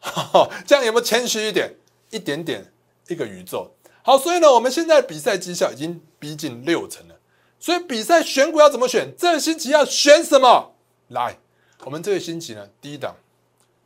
[0.00, 1.70] 哈 哈这样有没有谦虚一点？
[2.08, 2.72] 一点点，
[3.08, 3.70] 一个宇宙。
[4.02, 7.14] 好，所以呢，我们现在比赛绩效已经逼近六成了。
[7.62, 9.14] 所以比赛选股要怎么选？
[9.16, 10.74] 这个星期要选什么？
[11.10, 11.38] 来，
[11.84, 13.14] 我们这个星期呢，第一档，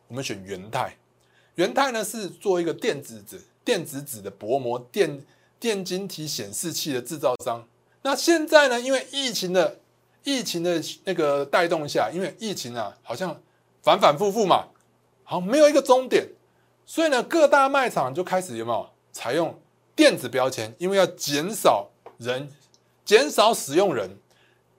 [0.07, 0.97] 我们选元泰。
[1.53, 5.23] 元泰呢是做一个电子纸、电子纸的薄膜电
[5.59, 7.67] 电晶体显示器的制造商。
[8.01, 9.77] 那现在呢，因为疫情的
[10.23, 13.39] 疫情的那个带动下，因为疫情啊，好像
[13.83, 14.69] 反反复复嘛，
[15.23, 16.27] 好没有一个终点，
[16.83, 19.55] 所以呢，各大卖场就开始有没有采用？
[19.95, 22.47] 电子标签，因为要减少人
[23.07, 24.17] 减少使用人，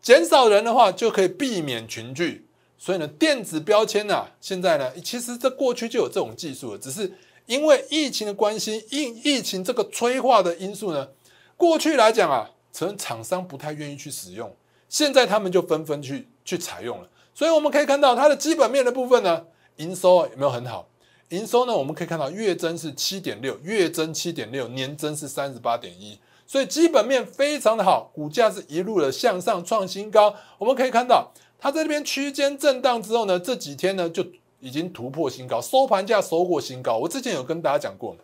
[0.03, 2.47] 减少人的话就可以避免群聚。
[2.77, 7.11] 所以呢，电子标签呢，现在呢，其实这过去就有这种技术了，只是
[7.47, 11.09] 因为疫情的关系，疫疫情这个催化的因素呢，
[11.57, 14.55] 过去来讲啊，可能厂商不太愿意去使用，
[14.91, 17.09] 现在他们就纷纷去去采用了。
[17.35, 20.87] 所以我们可以看到它的基本面的部分呢，营收有没有很好？
[21.31, 30.35] 营收呢，我们可以看到月增是七点六，月增七点六，年增是三十八点一，所以基本面非常的好，股价是一路的向上创新高。
[30.59, 31.31] 我们可以看到。
[31.61, 34.25] 它在这边区间震荡之后呢，这几天呢就
[34.61, 36.99] 已经突破新高，收盘价收过新高。
[36.99, 38.17] 我之前有跟大家讲过，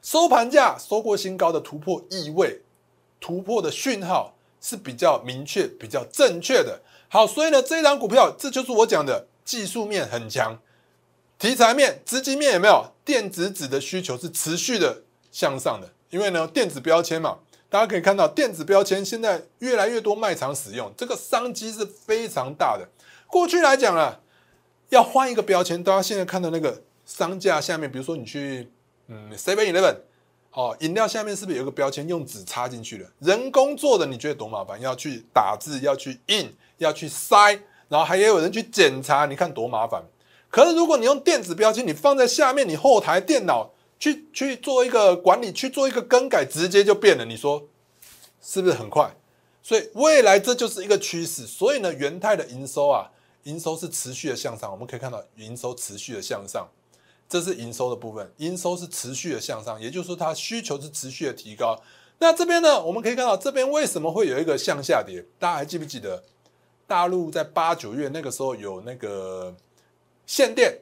[0.00, 2.62] 收盘价收过新高的突破意味，
[3.20, 6.80] 突破的讯号是比较明确、比较正确的。
[7.10, 10.58] 好，所以呢，这一张股票这就是我讲的技术面很强，
[11.38, 12.86] 题材面、资金面有没有？
[13.04, 17.38] 电子纸的需求是持续的向上的，因为呢，电子标签嘛。
[17.68, 22.84] 大家可以看到，电子标签现在越来越多卖场使用，这个商机是非常大的。
[23.28, 24.18] 过去来讲啊，
[24.88, 28.68] 要换一个标签，大家现在看到那个商架下面，比如说你去
[29.06, 29.94] 嗯 Seven Eleven，
[30.50, 33.06] 哦，饮料下面是不是有个标签用纸插进去的？
[33.20, 34.80] 人工做的，你觉得多麻烦？
[34.80, 37.52] 要去打字，要去印，要去塞，
[37.86, 40.02] 然后还有人去检查，你看多麻烦。
[40.50, 43.70] 可是如果你用电子标签，你放在下面，你后台电脑。
[44.00, 47.24] 去去做一个管理，去做一个更改，直接就变了。
[47.26, 47.68] 你说
[48.40, 49.14] 是不是很快？
[49.62, 51.46] 所以未来这就是一个趋势。
[51.46, 53.10] 所以呢，元泰的营收啊，
[53.42, 54.72] 营收是持续的向上。
[54.72, 56.66] 我们可以看到营收持续的向上，
[57.28, 58.32] 这是营收的部分。
[58.38, 61.78] 营收是持续的向上，也就是说它需求是持续的提高。
[62.18, 65.24] 那这边呢，我们可以看到这边为什么会有一个向下跌？
[65.38, 66.24] 大家还记不记得
[66.86, 69.54] 大陆在八九月那个时候有那个
[70.26, 70.80] 限电，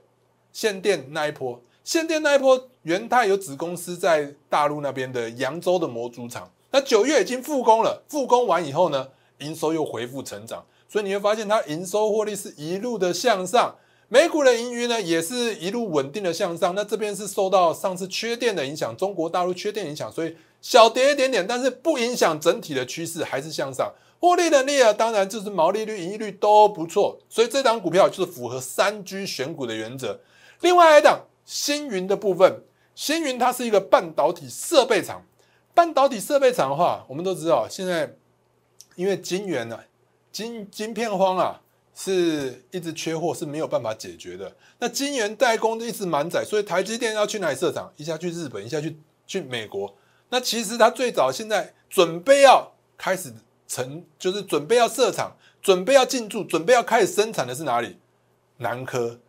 [0.52, 1.60] 限电那一波？
[1.84, 8.02] 限电那一波，元泰有子公司在大陆那边的扬州的模组厂，那九月已经复工了。
[8.08, 9.08] 复工完以后呢，
[9.40, 13.76] 营收又恢复成长，所以你会发现它营收获利是一路的向上。
[14.08, 16.74] 美股的盈余呢，也是一路稳定的向上。
[16.74, 23.92] 那这边是受到上次缺电的影响，中国大陆缺电影响，所以小跌一点点，但是不影响整体的趋势，还是向上。
[24.18, 30.18] 获利能力啊，当然就是毛利率、盈利率都不错，所以这档股票就是符合三居选股的原则。
[30.62, 31.26] 另外一档。
[31.50, 32.62] 星云的部分，
[32.98, 35.24] 星云它是一个半导体设备厂。
[35.72, 38.12] 半导体设备厂的话，我们都知道，现在
[38.96, 39.78] 因为晶圆呢，
[40.32, 41.60] 晶晶片荒啊，
[41.94, 44.52] 是一直缺货，是没有办法解决的。
[44.80, 47.92] 那晶圆代工一直满载，所以台积电要去哪里设厂？
[47.94, 49.94] 一下去日本，一下去去美国。
[50.30, 53.32] 那其实它最早现在准备要开始
[53.68, 57.96] 成，就是准备要设厂，准备要进驻，准备要开始生产的是哪里？
[58.56, 59.20] 南科。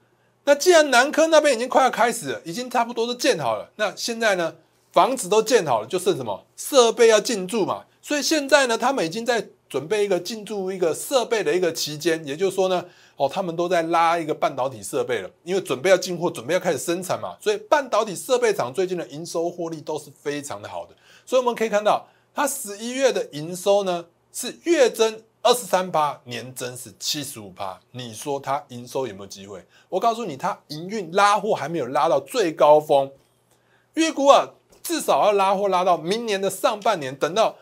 [0.50, 4.56] 那既然南科那边已经快要开始了，已经差不多都建好了，那现在呢，
[4.92, 7.86] 房子都建好了，就剩什么设备要进驻嘛。
[8.02, 12.84] 所以现在呢，他们已经在准备一个进驻一个设备的一个期间，也就是说呢，
[13.16, 17.38] 哦，他们都在拉一个半导体设备了，因为准备要进货，准备要开始生产嘛。
[17.40, 20.96] 所以半导体设备厂最近的营收获利都是非常的好的。
[21.28, 25.22] 所以我们可以看到，它十一月的营收呢是月增。
[25.42, 29.66] 二十三趴，年增是七十五趴，你说它营收有没有机会？
[29.88, 33.10] 我告诉你，它营运拉货还没有拉到最高峰，
[33.94, 34.50] 预估啊，
[34.84, 37.56] 至少要拉货拉到明年的上半年，等到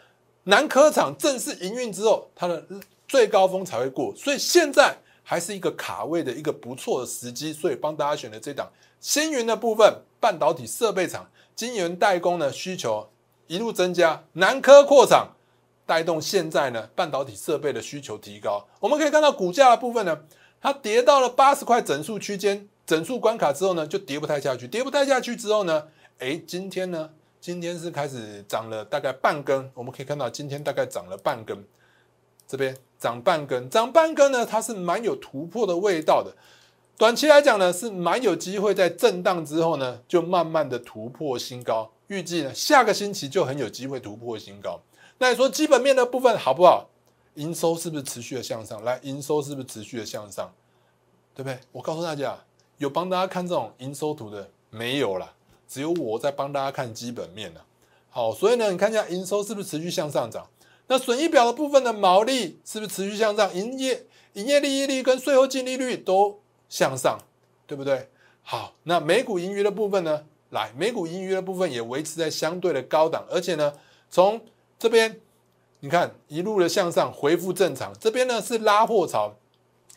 [0.45, 2.65] 南科厂正式营运之后，它的
[3.07, 4.11] 最高峰才会过。
[4.15, 8.67] 所以现在还是一个卡位的一个不错的时机，所以帮大家选的这档
[8.99, 13.07] 星云的部分，半导体设备厂、晶圆代工的需求
[13.45, 15.35] 一路增加，南科扩厂。
[15.87, 20.19] 带动现在呢半导体设备的需求提高，我们可以看到股价的部分呢，
[20.61, 25.87] 它跌到了八十块整数区间整数关卡之后呢，就跌不太下去，跌不太下去之后呢，
[26.19, 31.65] 哎，今天呢，今天是开始涨了大概半根，我们可以看到今天大概涨了半根，
[32.45, 36.35] 这边涨半根，涨半根呢，它是蛮有突破的味道的，
[36.97, 44.81] 短期来讲呢，是蛮有机会在震荡之后呢，就慢慢的突破新高，预计呢下个星期就很有机会突破新高。
[45.19, 46.89] 那你说基本面的部分好不好？
[47.35, 48.83] 营收是不是持续的向上？
[48.83, 50.51] 来，营收是不是持续的向上？
[51.35, 51.59] 对不对？
[51.71, 52.35] 我告诉大家，
[52.77, 55.33] 有帮大家看这种营收图的没有了，
[55.67, 57.63] 只有我在帮大家看基本面了。
[58.09, 60.47] 好，所以呢，你看一下营收是不是持续向上涨？
[60.87, 63.53] 那损益表的部分的毛利是不是持续向上？
[63.53, 67.19] 营业营业利益率跟税后净利率都向上，
[67.67, 68.09] 对不对？
[68.41, 70.23] 好，那每股盈余的部分呢？
[70.49, 73.73] 来，每股盈余的部分也维持在相对的高档，而且呢，
[74.09, 74.41] 从
[74.79, 75.19] 这边
[75.79, 79.35] 你看一路的向上恢复正常，这边呢是拉货潮，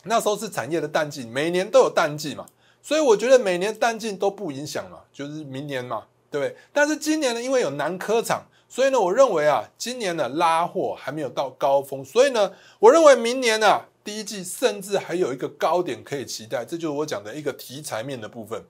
[0.03, 2.45] 那时候是产业的淡季，每年都有淡季嘛，
[2.81, 6.55] 所以我觉得每年淡季都不影响嘛，就是明年嘛，对不对？
[6.71, 18.63] 但是今年呢，因为有南科厂，所以呢，我认为啊，今年的拉货还没有到高峰，所以呢，我认为明年呢，第一季甚至还有一个高点可以期待，这就是我讲的一个题材面的部分。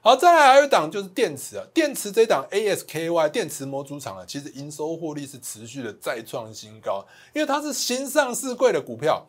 [0.00, 9.26] 好，再来还有一档就是电池啊，电池这档 ASKY 电池模组厂啊，其实营收获利是持续的再创新高，因为它是新上市贵的股票。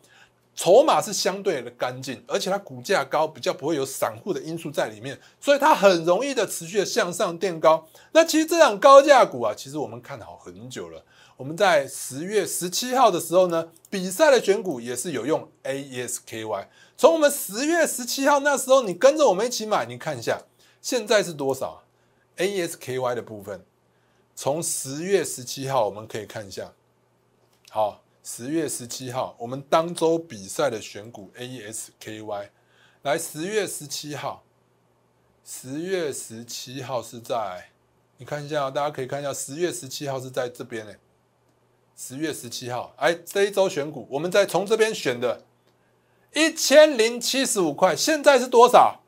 [0.52, 7.86] 筹码是相对的干净，而且它股价高，比较不会有散户的因素在里面，所以它很容易的持续的向上垫高。
[8.12, 11.02] 那其实这档高价股啊，其实我们看好很久了。
[11.38, 16.66] 我们在十月十七号的时候呢，比赛的选股也是有用 ASKY。
[16.96, 20.42] 从我们十月十七号那时候，你跟着我们一起买，你看一下
[20.80, 21.82] 现在是多少
[22.36, 23.64] ASKY 的部分。
[24.34, 26.72] 从十月十七号我们可以看一下，
[27.70, 28.02] 好。
[28.22, 32.50] 十月十七号，我们当周比赛的选股 ASKY，
[33.00, 34.44] 来十月十七号，
[35.42, 37.70] 十月十七号是在，
[38.18, 40.92] 你看一下，大家可以看一下，十月十七号是在这边呢。
[41.96, 45.42] 十月十七号，哎，这一周选股，我们在从这边选的，
[46.34, 48.99] 一千零七十五块，现在是多少？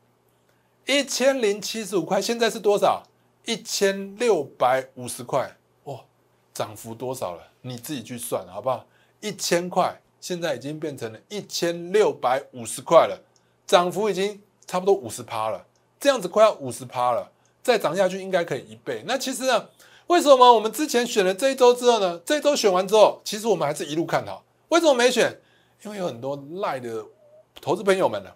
[0.85, 3.03] 一千零七十五块，现在是多少？
[3.45, 5.99] 一千六百五十块，哇，
[6.53, 7.41] 涨幅多少了？
[7.61, 8.85] 你自己去算，好不好？
[9.21, 13.17] 一千块，现在已经变成了一千六百五十块了，
[13.65, 15.65] 涨幅已经差不多五十趴了，
[15.99, 19.03] 这样子快要五十趴了，再涨下去应该可以一倍。
[19.05, 19.69] 那其实呢，
[20.07, 22.19] 为什么我们之前选了这一周之后呢？
[22.25, 24.43] 这一周选完之后，其实我们还是一路看好。
[24.69, 25.39] 为什么没选？
[25.83, 27.05] 因为有很多赖的
[27.61, 28.31] 投资朋友们呢，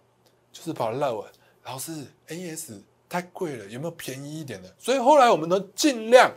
[0.51, 1.25] 就是跑赖我，
[1.67, 1.91] 老师
[2.29, 4.73] AS 太贵了，有没有便宜一点的？
[4.79, 6.31] 所以后来我们都尽量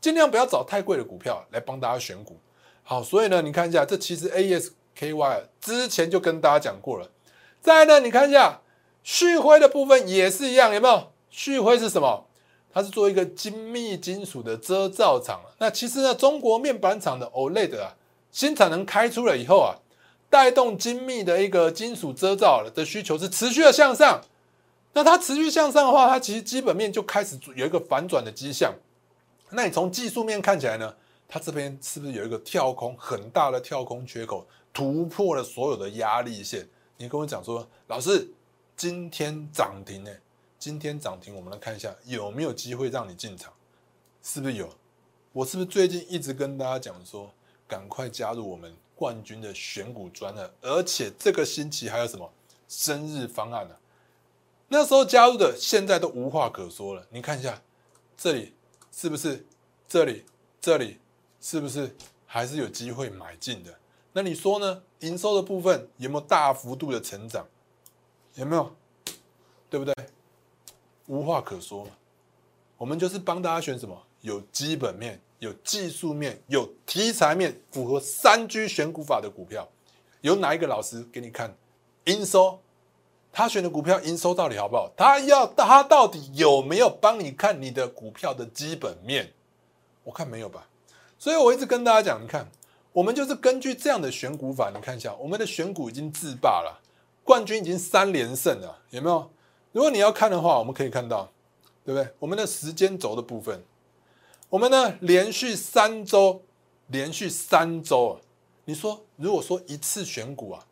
[0.00, 2.38] 尽量不要找太贵的股票来帮大家选股。
[2.82, 7.10] 好，所以呢，你看一下，这其实 ASKY 之前就跟大家讲过了。
[7.60, 8.60] 再呢，你看一下
[9.02, 11.12] 旭辉的部分也是一样，有没有？
[11.30, 12.26] 旭辉是什么？
[12.72, 15.42] 它是做一个精密金属的遮罩厂。
[15.58, 17.94] 那其实呢，中国面板厂的 OLED 啊，
[18.30, 19.76] 新产能开出了以后啊，
[20.30, 24.22] 带动精密的一个金属遮罩的需求是持续的向上。
[24.92, 28.74] 那它持续向上的话，它其实基本面就开始有一个反转的迹象。
[29.50, 30.94] 那你从技术面看起来呢？
[31.28, 36.68] 它这边是不是有一个跳空很大的跳空缺口，突破了所有的压力线？
[36.98, 38.30] 你跟我讲说，老师，
[38.76, 40.10] 今天涨停呢？
[40.58, 43.50] 今天涨停，我们来看一下有没有机会让你进场？
[44.22, 44.68] 是不是有？
[45.32, 47.32] 我是不是最近一直跟大家讲说，
[47.66, 50.50] 赶快加入我们冠军的选股专案？
[50.60, 52.30] 而且这个星期还有什么
[52.68, 53.74] 生日方案呢？
[54.72, 57.06] 那时候加入的，现在都无话可说了。
[57.10, 57.60] 你看一下
[58.16, 58.54] 这里，
[58.90, 59.44] 是不是
[59.86, 60.24] 这里？
[60.62, 60.98] 这里？
[61.42, 63.78] 是不是还是有机会买进的？
[64.14, 64.82] 那你说呢？
[65.00, 67.46] 营收的部分有没有大幅度的成长？
[68.36, 68.74] 有没有？
[69.68, 69.94] 对不对？
[71.06, 71.86] 无话可说。
[72.78, 74.02] 我们就是帮大家选什么？
[74.22, 79.68] 有基本面、有技术面、有题材面，符合三 G 选股法的股票。
[80.22, 81.54] 有哪一个老师给你看
[82.04, 82.58] 营收？
[83.32, 84.92] 他选的股票营收到底好不好？
[84.94, 89.32] 他要他到底有没有帮你看你的股票的基本面？
[90.04, 90.68] 我看没有吧。
[91.18, 92.46] 所以我一直跟大家讲，你看，
[92.92, 96.80] 我们就是根据这样的选股法，你看一下，我们的选股已经自霸了，
[97.24, 99.30] 冠军已经三连胜了，有没有？
[99.72, 101.30] 如果你要看的话，我们可以看到，
[101.84, 102.12] 对不对？
[102.18, 103.62] 我们的时间轴的部分，
[104.50, 106.42] 我们呢连续三周，
[106.88, 108.20] 连续三周，
[108.66, 110.66] 你说如果说一次选股啊，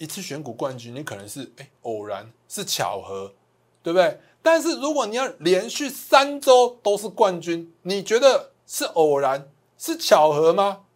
[0.00, 3.34] 一次选股冠军，你可能是哎偶然，是巧合，
[3.82, 4.18] 对不对？
[4.40, 9.46] 但是如果你要连续三周都是冠军，你觉得是偶然？
[9.76, 10.86] 是巧合吗？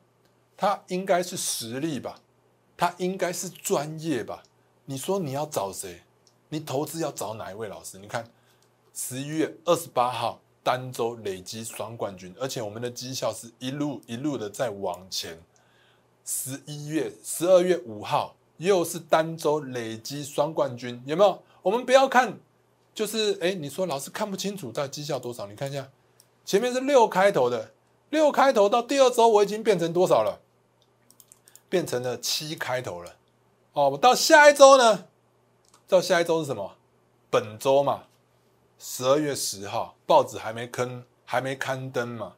[0.57, 2.23] 他应该是实力吧，
[2.79, 4.43] 他应该是专业吧。
[4.87, 6.03] 你说你要找谁？
[6.49, 7.99] 你投资要找哪一位老师？
[7.99, 8.31] 你看，
[8.95, 15.38] 十一月二十八号单周累积双冠军，而且我们的绩效是一路一路的在往前。
[16.25, 21.43] 十一月十二月五号又是单周累积双冠军，有没有？
[21.62, 22.38] 我们不要看，
[22.95, 25.47] 就是哎，你说老师看不清楚在绩效多少？
[25.47, 25.88] 你看一下，
[26.45, 27.73] 前面是六开头的。
[28.11, 30.40] 六开头到第二周，我已经变成多少了？
[31.69, 33.17] 变成了七开头了。
[33.73, 35.07] 哦，我到下一周呢？
[35.88, 36.77] 到下一周是什么？
[37.29, 38.05] 本周嘛，
[38.79, 42.35] 十二月十号，报纸还没刊，还没刊登嘛。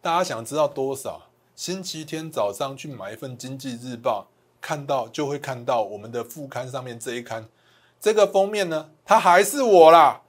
[0.00, 1.28] 大家想知道多少？
[1.54, 4.28] 星期天早上去买一份《经济日报》，
[4.64, 7.46] 看到就会看到我们的副刊上面这一刊，
[8.00, 10.22] 这个封面呢，它还是我啦，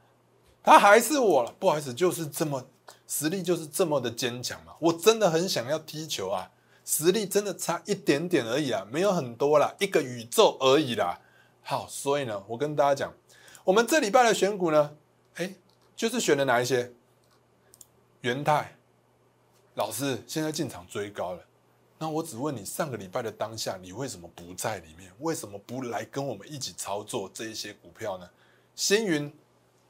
[0.62, 1.54] 它还是我了。
[1.58, 2.68] 不好意思，就是这么。
[3.08, 4.74] 实力就是这么的坚强嘛！
[4.80, 6.50] 我真的很想要踢球啊，
[6.84, 11.20] 实力真的差一点点而已啊，没有很多啦，一个宇宙而已啦。
[11.62, 13.14] 好，所以呢，我跟大家讲，
[13.64, 14.96] 我们这礼拜的选股呢，
[15.36, 15.54] 哎，
[15.96, 16.92] 就是选了哪一些？
[18.22, 18.76] 元泰，
[19.76, 21.40] 老师现在进场追高了。
[21.98, 25.10] 那我只问你，上个礼拜的当下，你为什么不在里面？
[25.20, 28.30] 为什么不来跟我们一起操作这一些股票呢？
[28.76, 29.34] 星云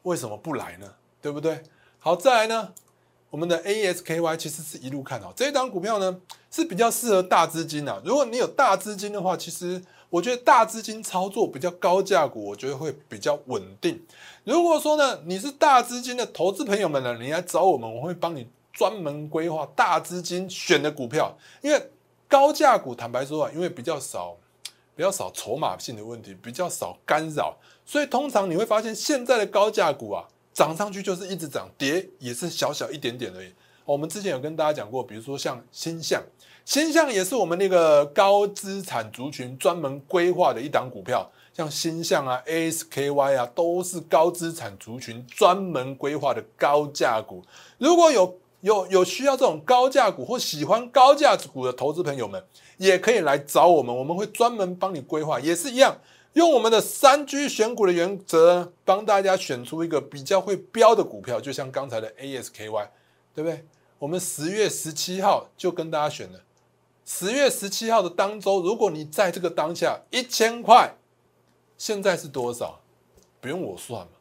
[0.04, 0.94] 为什么不来呢？
[1.20, 1.64] 对不对？
[1.98, 2.72] 好，再来呢，
[3.32, 8.00] 我们的 ASKY 其实是一路看好这一档股票呢，是比较适合大资金的。
[8.06, 9.82] 如果你有大资金的话，其实
[10.12, 14.00] 我觉得大资金操作比较高价股，我觉得会比较稳定。
[14.44, 21.90] 如果说呢，你是大资金的投资朋友们呢，你来找我们，我会帮你专门规划大资金选的股票，因为。
[22.36, 24.36] 高价股，坦白说啊，因为比较少，
[24.94, 27.56] 比较少筹码性的问题，比较少干扰，
[27.86, 33.54] 所以通常你会发现现在的高价股啊，涨上去就是一直涨，跌也是小小一点点而已。
[33.86, 36.22] 我们之前有跟大家讲过，比如说像新象，
[36.66, 47.42] 新象也是我们那个高资产族群专门规划的一档股票，像新象啊、ASKY 啊，都是高资产族群专门规划的高价股。
[47.78, 52.44] 如果有有有需要这种高价股或喜欢高价值股的投资朋友们，
[52.78, 56.02] 也可以来找我们，我们会专门帮你规划，也是一样，
[56.34, 62.88] 用我们的三居选股的原则，帮大家选出一个比较会标的股票，就像刚才的 ASKY，
[63.36, 63.64] 对不对？
[64.00, 66.42] 我们十月十七号就跟大家选了，
[67.06, 70.96] 十月十七号的当周，如果你在这个当下一千块，
[71.78, 72.80] 现在是多少？
[73.40, 74.14] 不用我算嘛，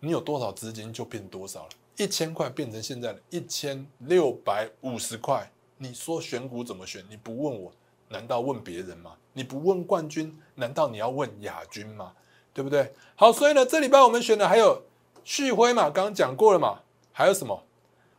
[0.00, 1.68] 你有多少资金就变多少了。
[1.96, 7.04] 一千块变成现在的一千六百五十块，你说选股怎么选？
[7.10, 7.72] 你不问我，
[8.08, 9.16] 难道问别人吗？
[9.32, 12.12] 你不问冠军，难道你要问亚军吗？
[12.52, 12.92] 对不对？
[13.14, 14.82] 好，所以呢，这礼拜我们选的还有
[15.24, 16.80] 旭辉嘛，刚刚讲过了嘛，
[17.12, 17.62] 还有什么？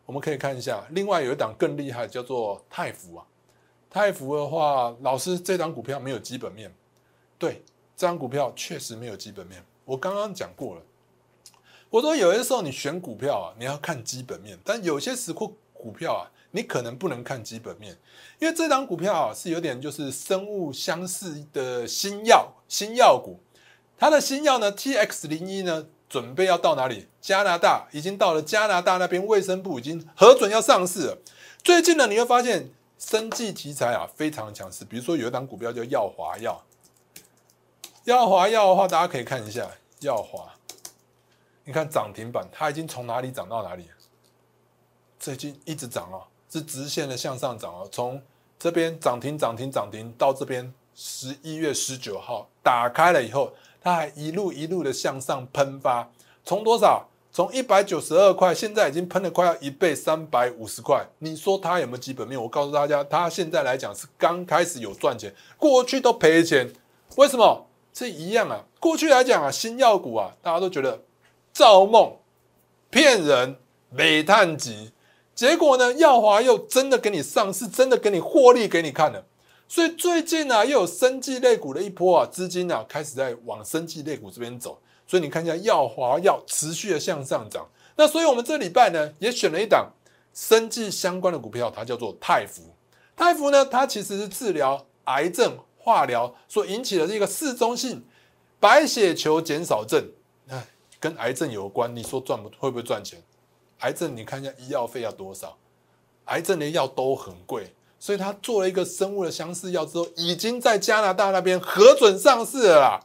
[0.06, 3.26] 我们可以看一下，另外有一档更厉害，叫做泰福啊。
[3.90, 6.74] 泰福的话，老师这档股票没有基本面，
[7.38, 7.62] 对，
[7.96, 10.82] 这张股票确实没有基本面，我刚刚讲过了。
[11.92, 17.98] 我说有些时候你选股票啊，你要看基本面，但有些时候股票啊，你可能不能看基本面，
[18.40, 23.42] 因为这档股票啊是有点就是生物相似的新药新药股，
[24.00, 27.10] 它的新药呢 T X 零一呢准备要到哪里？
[27.20, 31.18] 加拿大已经到了加拿大那边卫生部已经核准要上市了。
[31.62, 36.64] 最近呢你会发现生技题材啊非常强势，比如说有一档股票叫耀华药，
[38.06, 39.70] 耀华药的话大家可以看一下
[40.00, 40.54] 耀华。
[41.64, 43.86] 你看涨停板，它已经从哪里涨到哪里？
[45.20, 47.88] 最近一直涨哦，是直线的向上涨哦。
[47.92, 48.20] 从
[48.58, 56.10] 这边涨停涨停涨停到这边十一月十九号打开了以后，它还一路一路的向上喷发，
[56.44, 57.08] 从多少？
[57.32, 61.08] 从一百九十二块，现在已经喷了快要一倍，三百五十块。
[61.20, 62.42] 你说它有没有基本面？
[62.42, 66.74] 我告诉大家，它现在来讲是刚开始有赚钱，过去都赔钱。
[67.16, 67.68] 为什么？
[67.94, 68.66] 这一样啊。
[68.80, 71.00] 过去来讲啊，新药股啊，大家都觉得。
[71.54, 72.18] 造梦、
[72.90, 73.58] 骗人、
[73.90, 74.92] 煤炭级，
[75.36, 75.94] 结果呢？
[75.94, 79.26] 耀华又真的给你上市，真的给你获利给你看了。
[79.68, 84.80] 所以最近呢，又有生技类股的一波啊，资金啊开始在往生技类股这边走。
[85.08, 87.68] 所以你看一下耀华要持续的向上涨。
[87.96, 89.92] 那所以我们这礼拜呢，也选了一档
[90.34, 92.64] 生技相关的股票，它叫做泰福。
[93.16, 98.04] 泰福呢，它其实是治疗癌症化疗所引起的这个嗜中性
[98.60, 100.06] 白血球减少症。
[101.02, 103.22] 跟癌症有关，你说赚不会不会赚钱？
[103.80, 105.58] 癌症你看一下医药费要多少？
[106.26, 113.00] 癌症的药都很贵，所以他做了一个生物的相似药之后，已经在加拿大那边核准上市了啦。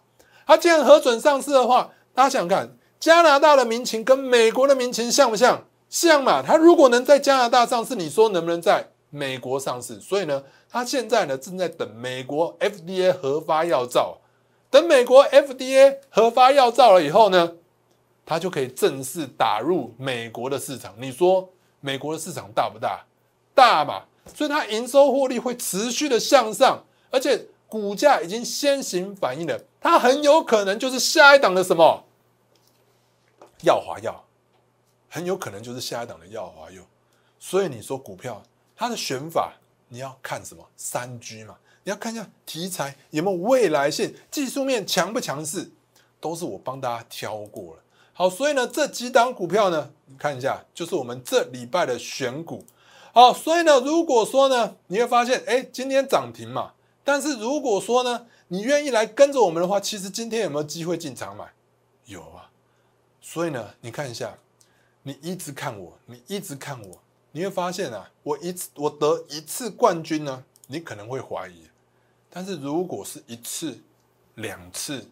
[0.47, 5.65] 他既然核准上市的话，大家想看，加拿大的民情跟美国的民情像不像？
[5.89, 6.43] 像嘛？
[6.43, 9.99] 他如果能在加拿大上市，你说能不能在美国上市？
[9.99, 14.19] 所以呢，他现在呢正在等美国 FDA 核发药照，
[14.71, 17.55] 等美国 FDA 核发药照了以后呢？
[18.27, 20.93] 它就可以正式打入美国的市场。
[20.99, 21.49] 你说
[21.81, 23.07] 美国的市场大不大？
[23.55, 24.03] 大嘛，
[24.35, 29.59] 所以它营收获利会持续的向上，而且股价已经先行反应了。
[29.81, 32.05] 它很有可能就是下一档的什么
[33.63, 34.25] 耀华药，
[35.09, 36.83] 很有可能就是下一档的耀华药。
[37.39, 38.43] 所以你说股票
[38.75, 39.53] 它的选法，
[39.89, 40.67] 你要看什么？
[40.77, 45.71] 三 G 嘛，你要看一下题材有没有未来性，技术面强不强势，
[46.21, 47.83] 都是我帮大家挑过了。
[48.19, 52.65] 好，所以呢，这几档股票呢，你看一下，就是我们这礼拜的选股。
[53.13, 56.73] 好，所以呢，如果说呢，你会发现，哎，今天涨停嘛。
[57.05, 61.53] 但是如果说呢，你愿意来跟着我们的话，其实今天有没有机会进场买？
[62.07, 62.49] 有啊。
[63.21, 64.39] 所以呢，你看一下，
[65.03, 66.99] 你一直看我，你一直看我，
[67.33, 71.65] 你会发现啊，我一次我得一次冠军呢，你可能会怀疑。
[72.31, 73.79] 但是如果是一次、
[74.37, 75.07] 两次，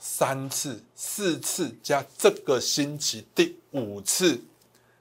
[0.00, 4.40] 三次、四次加这个星期第五次，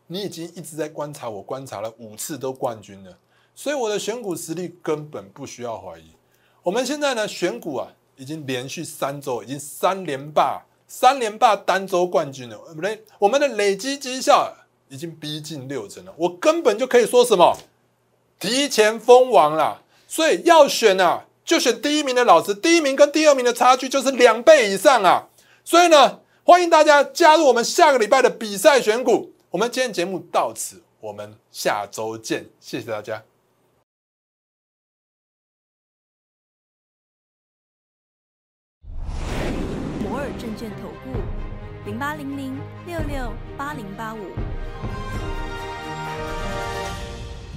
[0.08, 3.18] 你已经一直在观察我，观察了五次都冠军了，
[3.56, 6.04] 所以我的选股实力根本不需要怀疑。
[6.62, 7.88] 我们现在呢选股啊，
[8.18, 12.58] 已经连续三周，已经三连霸，三连霸单周冠军了。
[12.76, 14.54] 不对，我们的累积绩效
[14.90, 17.58] 已经逼近六成了，我根本就可以说什么
[18.38, 19.82] 提前封王了。
[20.10, 25.28] 所以要选啊，就选第一名的老师，第一名跟第二名的差距就是两倍以上啊。
[25.66, 26.20] 所以呢。
[26.50, 29.36] 欢迎大家加入我们下个礼拜的比赛选股。
[29.52, 33.24] 我们今天节目到此，我们下周见，谢谢大家。
[40.02, 41.20] 摩尔证券投顾
[41.86, 44.49] 零八零零六六八零八五。